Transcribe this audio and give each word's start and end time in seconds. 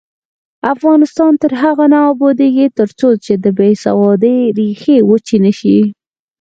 افغانستان 0.73 1.31
تر 1.41 1.51
هغو 1.61 1.85
نه 1.93 1.99
ابادیږي، 2.11 2.65
ترڅو 2.77 3.09
د 3.43 3.47
بې 3.57 3.71
سوادۍ 3.85 4.37
ریښې 4.57 4.97
وچې 5.09 5.37
نشي. 5.45 5.79